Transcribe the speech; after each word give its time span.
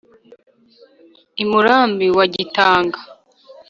I 1.41 1.45
Murambi 1.49 2.07
wa 2.17 2.25
Gitanga 2.33 2.99